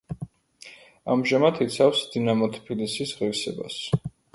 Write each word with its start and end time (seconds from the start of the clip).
ამჟამად 1.17 1.63
იცავს 1.67 2.03
„დინამო 2.17 2.51
თბილისის“ 2.59 3.17
ღირსებას. 3.23 3.83